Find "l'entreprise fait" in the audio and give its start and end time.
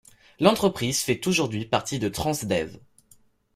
0.39-1.27